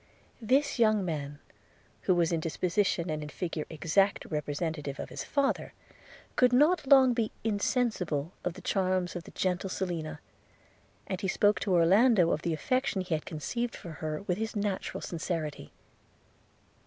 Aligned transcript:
This 0.41 0.79
young 0.79 1.05
man, 1.05 1.37
who 2.01 2.15
was 2.15 2.31
in 2.31 2.39
disposition 2.39 3.11
and 3.11 3.21
in 3.21 3.29
figure 3.29 3.65
the 3.65 3.75
exact 3.75 4.25
representative 4.31 4.99
of 4.99 5.09
his 5.09 5.23
father, 5.23 5.73
could 6.35 6.51
not 6.51 6.87
long 6.87 7.13
be 7.13 7.31
insensible 7.43 8.31
of 8.43 8.53
the 8.53 8.63
charms 8.65 9.15
of 9.15 9.25
the 9.25 9.31
gentle 9.37 9.69
Selina; 9.69 10.19
and 11.05 11.21
he 11.21 11.27
spoke 11.27 11.59
to 11.59 11.73
Orlando 11.75 12.31
of 12.31 12.41
the 12.41 12.51
affection 12.51 13.01
he 13.01 13.13
had 13.13 13.27
conceived 13.27 13.75
for 13.75 13.91
her, 14.01 14.23
with 14.23 14.39
his 14.39 14.55
natural 14.55 15.01
sincerity. 15.01 15.71